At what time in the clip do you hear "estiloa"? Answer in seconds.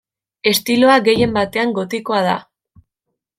0.51-0.95